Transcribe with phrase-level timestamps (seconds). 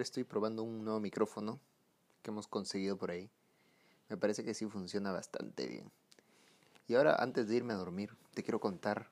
[0.00, 1.60] Estoy probando un nuevo micrófono
[2.22, 3.30] que hemos conseguido por ahí.
[4.08, 5.90] Me parece que sí funciona bastante bien.
[6.86, 9.10] Y ahora, antes de irme a dormir, te quiero contar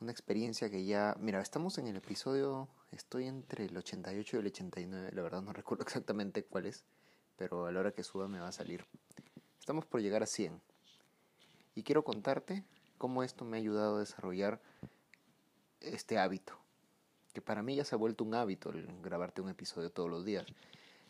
[0.00, 1.16] una experiencia que ya...
[1.20, 2.68] Mira, estamos en el episodio...
[2.90, 6.84] Estoy entre el 88 y el 89, la verdad no recuerdo exactamente cuál es,
[7.36, 8.86] pero a la hora que suba me va a salir.
[9.60, 10.60] Estamos por llegar a 100.
[11.74, 12.64] Y quiero contarte
[12.96, 14.60] cómo esto me ha ayudado a desarrollar
[15.80, 16.58] este hábito.
[17.40, 20.46] Para mí ya se ha vuelto un hábito el grabarte un episodio todos los días.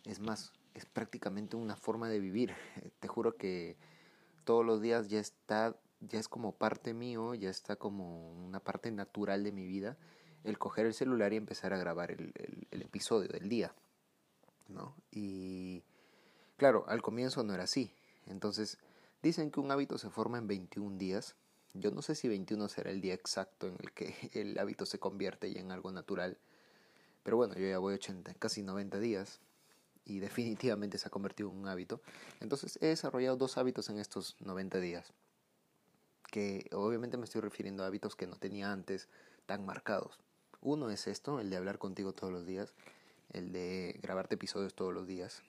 [0.05, 2.55] Es más, es prácticamente una forma de vivir.
[3.01, 3.77] Te juro que
[4.45, 8.91] todos los días ya está, ya es como parte mío, ya está como una parte
[8.91, 9.97] natural de mi vida
[10.45, 12.33] el coger el celular y empezar a grabar el,
[12.71, 13.75] el episodio del día.
[14.69, 14.95] ¿no?
[15.11, 15.83] Y
[16.57, 17.93] claro, al comienzo no era así.
[18.27, 18.79] Entonces,
[19.23, 21.35] dicen que un hábito se forma en 21 días.
[21.75, 24.99] Yo no sé si 21 será el día exacto en el que el hábito se
[24.99, 26.39] convierte ya en algo natural.
[27.23, 29.41] Pero bueno, yo ya voy 80, casi 90 días
[30.05, 32.01] y definitivamente se ha convertido en un hábito.
[32.41, 35.13] Entonces he desarrollado dos hábitos en estos 90 días.
[36.31, 39.09] Que obviamente me estoy refiriendo a hábitos que no tenía antes
[39.47, 40.19] tan marcados.
[40.61, 42.75] Uno es esto, el de hablar contigo todos los días,
[43.33, 45.43] el de grabarte episodios todos los días.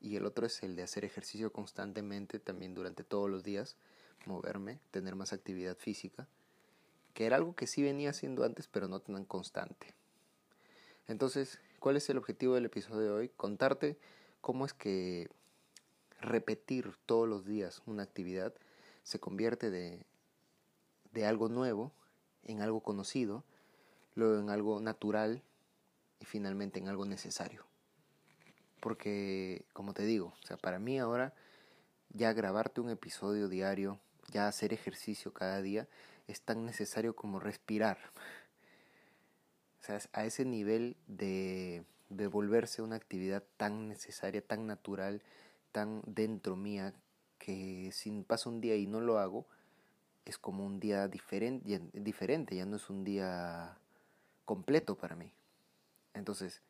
[0.00, 3.76] Y el otro es el de hacer ejercicio constantemente también durante todos los días,
[4.28, 6.28] moverme, tener más actividad física,
[7.14, 9.94] que era algo que sí venía haciendo antes, pero no tan constante.
[11.08, 13.28] Entonces, ¿cuál es el objetivo del episodio de hoy?
[13.30, 13.98] Contarte
[14.40, 15.28] cómo es que
[16.20, 18.54] repetir todos los días una actividad
[19.02, 20.04] se convierte de,
[21.12, 21.92] de algo nuevo
[22.44, 23.44] en algo conocido,
[24.14, 25.42] luego en algo natural
[26.20, 27.64] y finalmente en algo necesario.
[28.80, 31.34] Porque, como te digo, o sea, para mí ahora
[32.10, 35.88] ya grabarte un episodio diario, ya hacer ejercicio cada día,
[36.26, 37.98] es tan necesario como respirar.
[39.80, 45.22] O sea, a ese nivel de, de volverse una actividad tan necesaria, tan natural,
[45.72, 46.94] tan dentro mía,
[47.38, 49.46] que si pasa un día y no lo hago,
[50.24, 53.78] es como un día diferente, diferente, ya no es un día
[54.44, 55.32] completo para mí.
[56.12, 56.60] Entonces,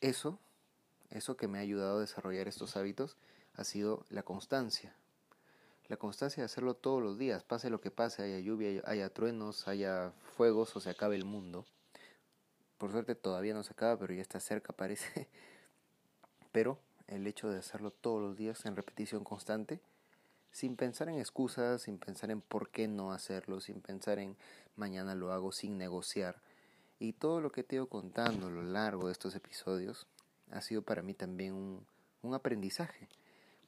[0.00, 0.38] eso,
[1.10, 3.16] eso que me ha ayudado a desarrollar estos hábitos
[3.54, 4.94] ha sido la constancia.
[5.88, 9.66] La constancia de hacerlo todos los días, pase lo que pase, haya lluvia, haya truenos,
[9.68, 11.64] haya fuegos o se acabe el mundo.
[12.76, 15.28] Por suerte todavía no se acaba, pero ya está cerca parece.
[16.52, 19.80] Pero el hecho de hacerlo todos los días en repetición constante,
[20.50, 24.36] sin pensar en excusas, sin pensar en por qué no hacerlo, sin pensar en
[24.76, 26.40] mañana lo hago, sin negociar.
[26.98, 30.06] Y todo lo que te he ido contando a lo largo de estos episodios
[30.50, 31.86] ha sido para mí también un,
[32.22, 33.08] un aprendizaje.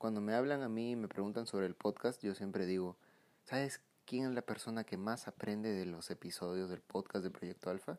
[0.01, 2.97] Cuando me hablan a mí y me preguntan sobre el podcast, yo siempre digo,
[3.45, 7.69] ¿sabes quién es la persona que más aprende de los episodios del podcast de Proyecto
[7.69, 7.99] Alfa?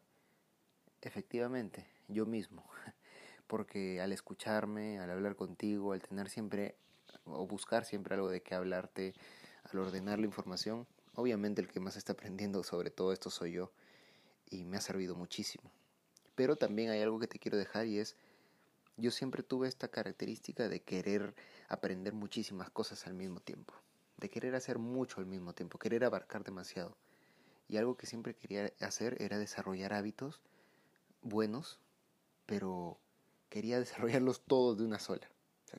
[1.04, 2.66] Efectivamente, yo mismo.
[3.46, 6.76] Porque al escucharme, al hablar contigo, al tener siempre
[7.26, 9.14] o buscar siempre algo de qué hablarte,
[9.72, 13.72] al ordenar la información, obviamente el que más está aprendiendo sobre todo esto soy yo
[14.50, 15.70] y me ha servido muchísimo.
[16.34, 18.18] Pero también hay algo que te quiero dejar y es,
[19.02, 21.36] yo siempre tuve esta característica de querer
[21.68, 23.74] aprender muchísimas cosas al mismo tiempo,
[24.18, 26.96] de querer hacer mucho al mismo tiempo, querer abarcar demasiado.
[27.68, 30.42] Y algo que siempre quería hacer era desarrollar hábitos
[31.22, 31.80] buenos,
[32.46, 33.00] pero
[33.50, 33.80] quería
[34.20, 35.30] desarrollarlos todos de una sola.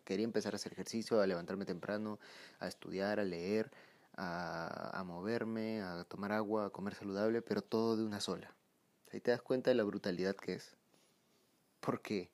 [0.04, 2.19] Quería empezar a hacer ejercicio, a levantarme temprano,
[2.60, 3.70] a estudiar, a leer,
[4.16, 8.54] a, a moverme, a tomar agua, a comer saludable, pero todo de una sola.
[9.12, 10.76] Ahí te das cuenta de la brutalidad que es.
[11.80, 12.30] Porque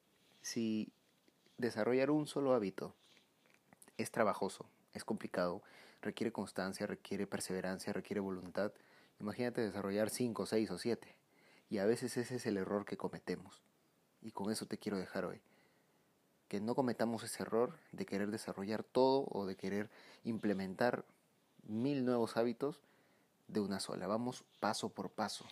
[0.48, 0.90] si
[1.58, 2.94] desarrollar un solo hábito
[3.98, 4.64] es trabajoso,
[4.94, 5.62] es complicado,
[6.00, 8.72] requiere constancia, requiere perseverancia, requiere voluntad,
[9.20, 11.14] imagínate desarrollar 5, 6 o 7.
[11.68, 13.60] Y a veces ese es el error que cometemos.
[14.22, 15.40] Y con eso te quiero dejar hoy.
[16.48, 19.90] que no cometamos ese error de querer desarrollar todo o de querer
[20.24, 21.04] implementar
[21.64, 22.80] mil nuevos hábitos
[23.48, 24.06] de una sola.
[24.06, 25.44] Vamos paso por paso,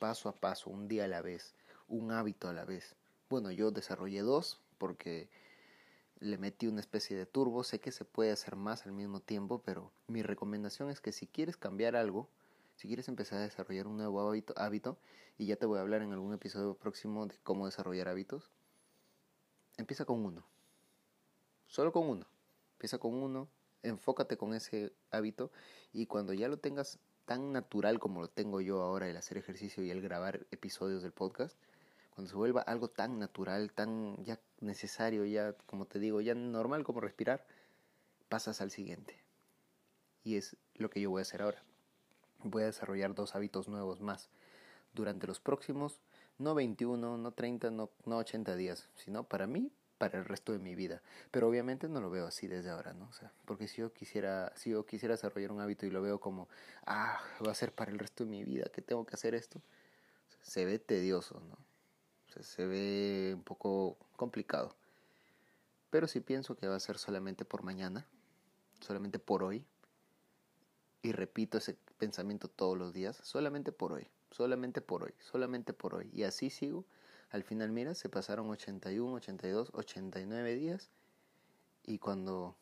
[0.00, 1.54] paso a paso, un día a la vez,
[1.86, 2.96] un hábito a la vez.
[3.32, 5.30] Bueno, yo desarrollé dos porque
[6.20, 7.64] le metí una especie de turbo.
[7.64, 11.26] Sé que se puede hacer más al mismo tiempo, pero mi recomendación es que si
[11.26, 12.28] quieres cambiar algo,
[12.76, 14.98] si quieres empezar a desarrollar un nuevo hábito,
[15.38, 18.50] y ya te voy a hablar en algún episodio próximo de cómo desarrollar hábitos,
[19.78, 20.44] empieza con uno.
[21.68, 22.26] Solo con uno.
[22.74, 23.48] Empieza con uno,
[23.82, 25.50] enfócate con ese hábito
[25.94, 29.82] y cuando ya lo tengas tan natural como lo tengo yo ahora el hacer ejercicio
[29.82, 31.56] y el grabar episodios del podcast,
[32.14, 36.84] cuando se vuelva algo tan natural, tan ya necesario, ya como te digo, ya normal
[36.84, 37.46] como respirar,
[38.28, 39.18] pasas al siguiente.
[40.24, 41.62] Y es lo que yo voy a hacer ahora.
[42.44, 44.28] Voy a desarrollar dos hábitos nuevos más
[44.94, 46.00] durante los próximos,
[46.38, 50.58] no 21, no 30, no, no 80 días, sino para mí, para el resto de
[50.58, 51.00] mi vida.
[51.30, 53.06] Pero obviamente no lo veo así desde ahora, ¿no?
[53.06, 56.20] O sea, porque si yo quisiera, si yo quisiera desarrollar un hábito y lo veo
[56.20, 56.48] como,
[56.86, 59.62] ah, va a ser para el resto de mi vida, que tengo que hacer esto,
[60.42, 61.56] se ve tedioso, ¿no?
[62.40, 64.74] Se ve un poco complicado.
[65.90, 68.06] Pero si pienso que va a ser solamente por mañana,
[68.80, 69.64] solamente por hoy,
[71.02, 75.94] y repito ese pensamiento todos los días, solamente por hoy, solamente por hoy, solamente por
[75.94, 76.84] hoy, y así sigo,
[77.32, 80.90] al final, mira, se pasaron 81, 82, 89 días.
[81.82, 82.54] Y cuando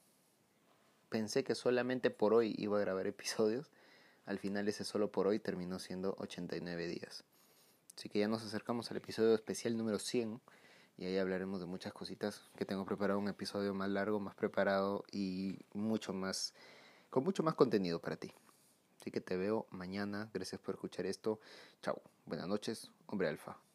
[1.09, 3.69] pensé que solamente por hoy iba a grabar episodios,
[4.27, 7.25] al final ese solo por hoy terminó siendo 89 días.
[7.97, 10.41] Así que ya nos acercamos al episodio especial número 100
[10.97, 15.05] y ahí hablaremos de muchas cositas que tengo preparado un episodio más largo, más preparado
[15.11, 16.55] y mucho más
[17.09, 18.33] con mucho más contenido para ti.
[19.01, 20.31] Así que te veo mañana.
[20.33, 21.41] Gracias por escuchar esto.
[21.83, 22.01] Chao.
[22.27, 23.70] Buenas noches, hombre alfa.